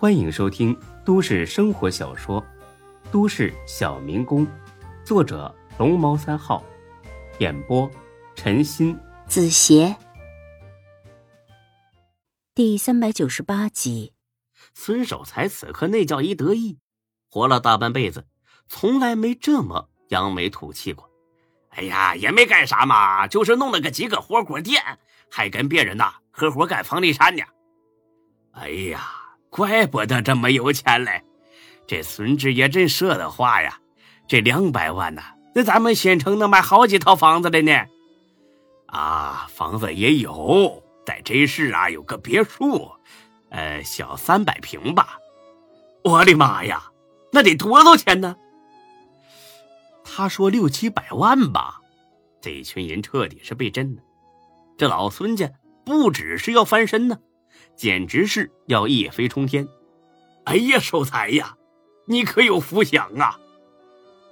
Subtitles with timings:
[0.00, 0.74] 欢迎收听
[1.04, 2.40] 都市生活小说
[3.12, 4.46] 《都市小民工》，
[5.04, 6.64] 作者龙猫三号，
[7.38, 7.86] 演播
[8.34, 9.94] 陈鑫、子邪，
[12.54, 14.14] 第三百九十八集。
[14.72, 16.78] 孙守财此刻那叫一得意，
[17.28, 18.26] 活了大半辈子，
[18.68, 21.10] 从来没这么扬眉吐气过。
[21.68, 24.82] 哎呀，也没干啥嘛，就是弄了个几个火锅店，
[25.30, 27.42] 还跟别人呐合伙干房地产呢。
[28.52, 29.19] 哎呀，
[29.50, 31.22] 怪不得这么有钱嘞！
[31.86, 33.78] 这孙志也真舍得花呀，
[34.28, 35.22] 这两百万呐，
[35.54, 37.72] 那咱们县城能买好几套房子了呢。
[38.86, 42.90] 啊，房子也有，在这市啊有个别墅，
[43.50, 45.18] 呃，小三百平吧。
[46.04, 46.84] 我的妈呀，
[47.32, 48.36] 那得多少钱呢？
[50.04, 51.80] 他说六七百万吧，
[52.40, 54.02] 这一群人彻底是被震了。
[54.78, 55.50] 这老孙家
[55.84, 57.18] 不只是要翻身呢，
[57.80, 59.66] 简直是要一飞冲天。
[60.44, 61.56] 哎呀，守财呀，
[62.06, 63.40] 你可有福享啊！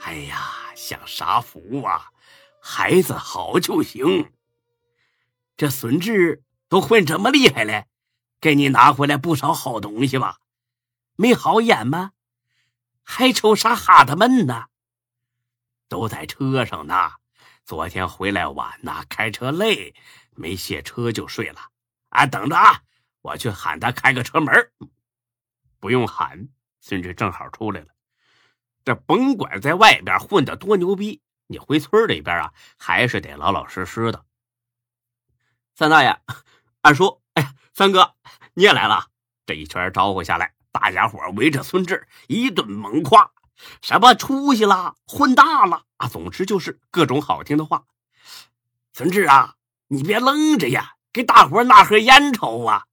[0.00, 2.10] 哎呀，享啥福啊？
[2.58, 4.32] 孩子好就行。
[5.58, 7.84] 这孙志都混这么厉害了，
[8.40, 10.38] 给你拿回来不少好东西吧？
[11.16, 12.12] 没好眼吗？
[13.02, 14.68] 还抽啥哈达闷呢？
[15.86, 17.10] 都在车上呢，
[17.66, 19.94] 昨天回来晚呐，开车累，
[20.34, 21.60] 没卸车就睡了。
[22.08, 22.80] 啊，等着啊，
[23.24, 24.70] 我去喊他开个车门。
[25.80, 26.50] 不用喊，
[26.82, 27.86] 孙志正好出来了。
[28.84, 34.26] 这甭管在外边混的多牛逼，你回村里边啊，还是得老老实实的。
[35.74, 36.20] 三大爷，
[36.82, 38.14] 二叔，哎，三哥，
[38.52, 39.06] 你也来了。
[39.46, 43.32] 这一圈招呼下来，大家伙围着孙志一顿猛夸。
[43.80, 46.08] 什么出息啦，混大了啊！
[46.08, 47.86] 总之就是各种好听的话。
[48.92, 49.56] 孙志啊，
[49.88, 52.84] 你别愣着呀，给大伙拿盒烟抽啊！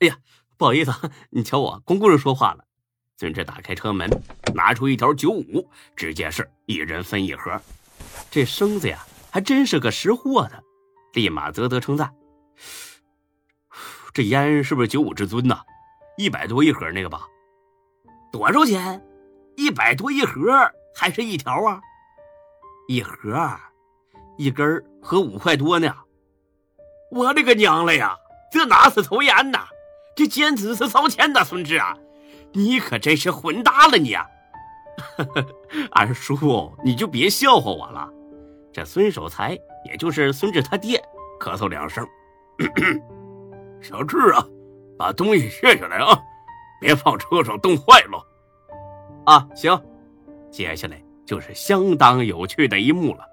[0.00, 0.18] 哎呀，
[0.58, 0.92] 不好意思，
[1.30, 2.64] 你瞧我光顾着说话了。
[3.16, 4.10] 孙志打开车门，
[4.54, 7.58] 拿出一条九五，直接是一人分一盒。
[8.30, 8.98] 这生子呀，
[9.30, 10.62] 还真是个识货的，
[11.14, 12.14] 立马啧啧称赞。
[14.12, 15.60] 这烟是不是九五至尊呐？
[16.18, 17.26] 一百多一盒那个吧？
[18.30, 19.02] 多少钱？
[19.56, 20.42] 一百多一盒，
[20.94, 21.80] 还是一条啊？
[22.86, 23.58] 一盒，
[24.36, 25.94] 一根合五块多呢。
[27.10, 28.14] 我的个娘了呀！
[28.52, 29.66] 这哪是抽烟呐？
[30.16, 31.44] 这简直是烧钱呐！
[31.44, 31.94] 孙志啊，
[32.52, 34.24] 你可真是混大了你啊！
[35.92, 38.08] 二叔，你就别笑话我了。
[38.72, 40.98] 这孙守财，也就是孙志他爹，
[41.38, 42.06] 咳嗽两声。
[43.82, 44.42] 小志啊，
[44.98, 46.18] 把东西卸下来啊，
[46.80, 48.26] 别放车上冻坏了。
[49.26, 49.78] 啊，行，
[50.50, 53.26] 接下来就是相当有趣的一幕了。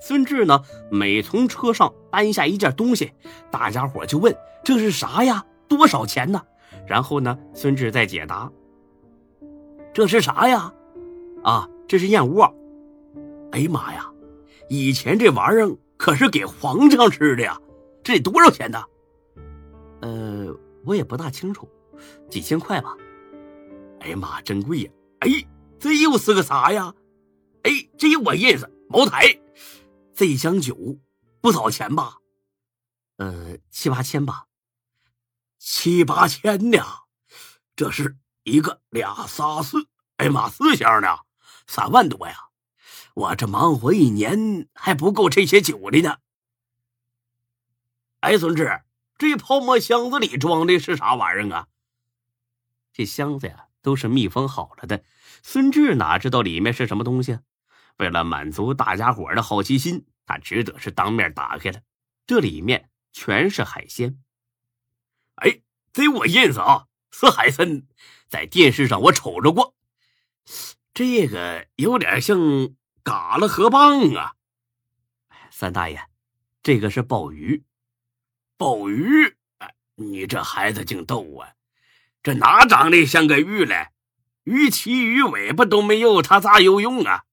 [0.00, 3.12] 孙志呢，每从车上搬下一件东西，
[3.50, 4.32] 大家伙就问
[4.62, 5.44] 这是啥呀？
[5.76, 6.40] 多少钱呢？
[6.86, 8.50] 然后呢，孙志再解答。
[9.94, 10.72] 这是啥呀？
[11.42, 12.52] 啊，这是燕窝。
[13.52, 14.10] 哎呀妈呀，
[14.68, 17.60] 以前这玩意儿可是给皇上吃的呀，
[18.02, 18.82] 这得多少钱呢？
[20.00, 21.68] 呃，我也不大清楚，
[22.30, 22.96] 几千块吧。
[24.00, 24.90] 哎呀妈，真贵呀！
[25.20, 25.28] 哎，
[25.78, 26.92] 这又是个啥呀？
[27.62, 29.38] 哎，这我认识，茅台，
[30.14, 30.76] 这一箱酒
[31.40, 32.16] 不少钱吧？
[33.18, 34.46] 呃，七八千吧。
[35.64, 36.84] 七八千呢？
[37.76, 39.86] 这是一个俩仨四，
[40.16, 41.20] 哎妈，四箱呢，
[41.68, 42.48] 三万多呀！
[43.14, 46.16] 我这忙活一年还不够这些酒的呢。
[48.20, 48.82] 哎，孙志，
[49.16, 51.68] 这泡沫箱子里装的是啥玩意儿啊？
[52.92, 53.68] 这箱子呀。
[53.82, 55.02] 都是密封好了的，
[55.42, 57.40] 孙志哪知道里面是什么东西？
[57.96, 61.80] 为了满足大家伙的好奇心，他只得是当面打开了。
[62.24, 64.22] 这里面全是海鲜。
[65.36, 65.60] 哎，
[65.92, 67.82] 这我认识啊，是海参，
[68.28, 69.74] 在电视上我瞅着过。
[70.94, 74.34] 这个有点像嘎了河蚌啊。
[75.50, 75.98] 三大爷，
[76.62, 77.64] 这个是鲍鱼。
[78.56, 79.36] 鲍鱼？
[79.58, 81.54] 哎，你这孩子净逗啊！
[82.22, 83.88] 这哪长得像个鱼嘞？
[84.44, 87.24] 鱼鳍、鱼尾巴都没有，它咋有用啊？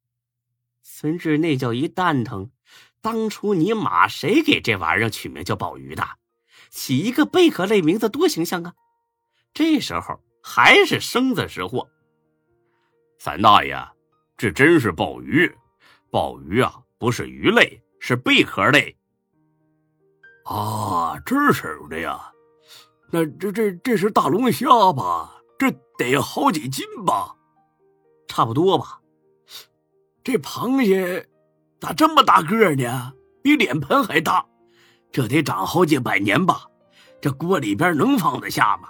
[0.82, 2.52] 孙志那叫一蛋疼！
[3.02, 6.19] 当初你妈谁给这玩意儿取名叫鲍鱼的？
[6.70, 8.74] 起一个贝壳类名字多形象啊！
[9.54, 11.90] 这时候还是生子识货。
[13.18, 13.76] 三大爷，
[14.38, 15.52] 这真是鲍鱼！
[16.12, 18.96] 鲍鱼啊，不是鱼类，是贝壳类。
[20.46, 22.32] 啊，这是的呀。
[23.12, 25.42] 那这这这是大龙虾吧？
[25.58, 27.36] 这得好几斤吧？
[28.28, 29.02] 差不多吧。
[30.24, 31.28] 这螃蟹
[31.80, 33.14] 咋这么大个呢？
[33.42, 34.46] 比脸盆还大，
[35.12, 36.66] 这得长好几百年吧？
[37.22, 38.90] 这锅里边能放得下吗？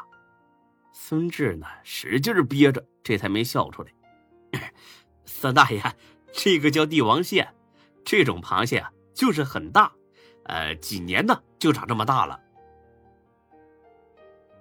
[0.93, 3.91] 孙志呢，使劲憋着，这才没笑出来。
[5.25, 5.81] 三大爷，
[6.31, 7.49] 这个叫帝王蟹，
[8.03, 9.91] 这种螃蟹啊，就是很大，
[10.43, 12.39] 呃，几年呢就长这么大了。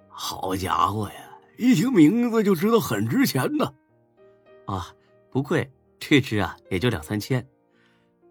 [0.07, 3.73] 好家伙呀，一听名字就知道很值钱呢。
[4.65, 4.87] 啊，
[5.29, 7.47] 不贵，这只啊也就两三千，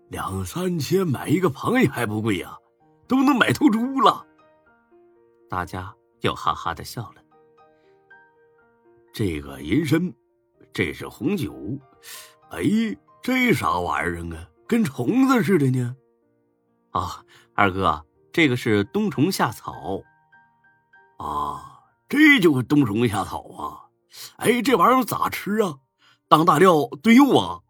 [0.08, 2.56] 两三千买一个螃蟹还不贵呀，
[3.08, 4.24] 都能买头猪了。
[5.48, 7.22] 大家又哈哈的笑了。
[9.12, 10.12] 这个银参，
[10.72, 11.52] 这是红酒，
[12.50, 12.62] 哎，
[13.22, 14.48] 这啥玩意儿啊？
[14.68, 15.96] 跟虫子似的呢。
[16.90, 17.24] 啊，
[17.54, 20.02] 二哥，这个是冬虫夏草。
[21.16, 23.90] 啊，这就是冬虫夏草啊！
[24.36, 25.78] 哎，这玩意儿咋吃啊？
[26.28, 27.60] 当大料炖肉啊？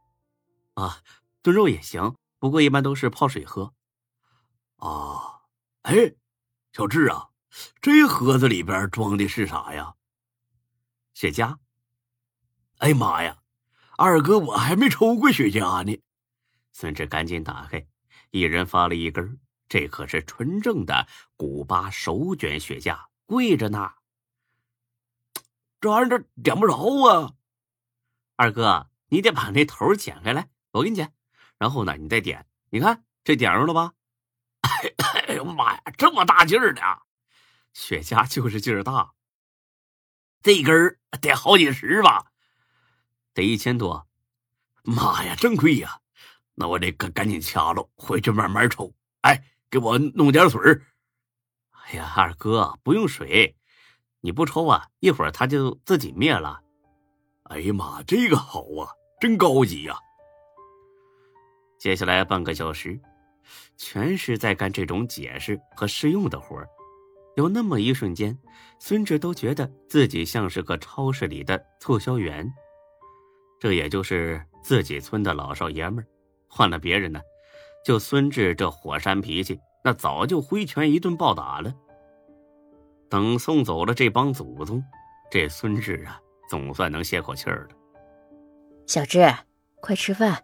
[0.74, 0.98] 啊，
[1.42, 3.72] 炖肉也行，不过一般都是泡水喝。
[4.78, 5.42] 啊，
[5.82, 6.14] 哎，
[6.72, 7.30] 小智啊，
[7.80, 9.94] 这盒子里边装的是啥呀？
[11.14, 11.56] 雪茄，
[12.78, 13.38] 哎妈呀，
[13.96, 16.00] 二哥我还没抽过雪茄呢。
[16.72, 17.84] 孙志赶紧打开，
[18.30, 23.94] 一人发了一根，这可是纯正的古巴手卷雪茄，贵着呢。
[25.80, 26.76] 这玩意儿这点不着
[27.08, 27.34] 啊，
[28.36, 31.12] 二哥，你得把那头剪开来，我给你剪，
[31.56, 33.94] 然后呢，你再点，你看这点上了吧？
[35.26, 36.82] 哎 呦妈呀，这么大劲儿的，
[37.72, 39.12] 雪茄就是劲儿大。
[40.42, 42.26] 这根儿得好几十吧，
[43.34, 44.06] 得一千多。
[44.84, 46.00] 妈呀，真贵呀！
[46.54, 48.94] 那我得赶赶紧掐了，回去慢慢抽。
[49.22, 50.60] 哎，给我弄点水。
[51.70, 53.56] 哎呀，二哥不用水，
[54.20, 56.60] 你不抽啊，一会儿它就自己灭了。
[57.44, 59.98] 哎呀妈，这个好啊，真高级呀！
[61.78, 63.00] 接下来半个小时，
[63.76, 66.68] 全是在干这种解释和试用的活儿。
[67.36, 68.36] 有那么一瞬间，
[68.80, 72.52] 孙志都觉得自己像是个超市里的促销员。
[73.60, 76.06] 这也就是自己村的老少爷们儿，
[76.48, 77.20] 换了别人呢，
[77.84, 81.72] 就孙志这火山脾气，那早就挥拳一顿暴打了。
[83.08, 84.82] 等送走了这帮祖宗，
[85.30, 87.76] 这孙志啊，总算能歇口气儿了。
[88.86, 89.32] 小志，
[89.80, 90.42] 快吃饭，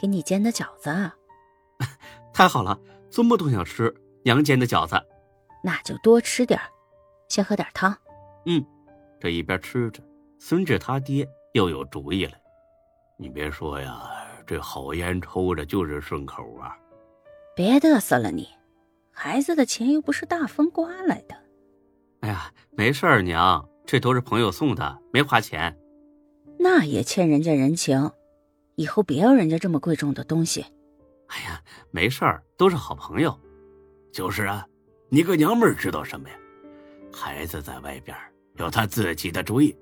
[0.00, 0.90] 给你煎的饺子。
[2.36, 2.78] 太好了，
[3.08, 3.90] 这么都想吃
[4.22, 4.94] 娘煎的饺子。
[5.64, 6.60] 那就多吃点
[7.30, 7.96] 先喝点汤。
[8.44, 8.62] 嗯，
[9.18, 10.02] 这一边吃着，
[10.38, 12.32] 孙志他爹又有主意了。
[13.16, 14.02] 你别说呀，
[14.46, 16.76] 这好烟抽着就是顺口啊。
[17.54, 18.46] 别嘚瑟了你，
[19.10, 21.34] 孩子的钱又不是大风刮来的。
[22.20, 25.74] 哎呀，没事儿，娘，这都是朋友送的，没花钱。
[26.58, 28.10] 那也欠人家人情，
[28.74, 30.66] 以后别要人家这么贵重的东西。
[31.28, 33.38] 哎呀，没事儿，都是好朋友。
[34.12, 34.66] 就是啊。
[35.08, 36.36] 你个娘们知道什么呀？
[37.12, 38.16] 孩子在外边
[38.56, 39.74] 有他自己的主意。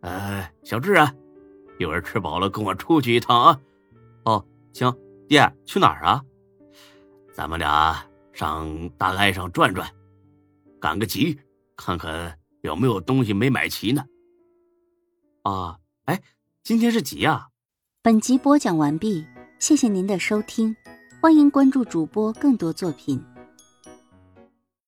[0.00, 1.12] 呃，小志啊，
[1.78, 3.60] 一会儿吃饱了跟我出去一趟啊。
[4.26, 4.94] 哦，行，
[5.26, 6.22] 爹去哪儿啊？
[7.32, 9.90] 咱们俩上大街上转转，
[10.78, 11.40] 赶个集，
[11.74, 14.04] 看看有没有东西没买齐呢。
[15.42, 16.20] 啊，哎，
[16.62, 17.48] 今天是几呀？
[18.02, 19.26] 本集播讲完毕，
[19.64, 20.76] 谢谢您的收听，
[21.22, 23.18] 欢迎关注主播更多作品。